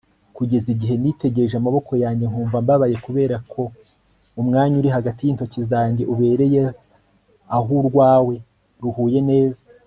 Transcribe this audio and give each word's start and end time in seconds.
kugeza 0.35 0.67
igihe 0.75 0.95
nitegereje 0.97 1.55
amaboko 1.57 1.91
yanjye 2.03 2.25
nkumva 2.31 2.57
mbabaye 2.63 2.95
kuberako 3.05 3.61
umwanya 4.41 4.75
uri 4.79 4.89
hagati 4.95 5.21
y'intoki 5.23 5.59
zanjye 5.71 6.03
ubereye 6.13 6.61
aho 7.57 7.71
urwawe 7.81 8.35
ruhuye 8.83 9.19
neza 9.29 9.63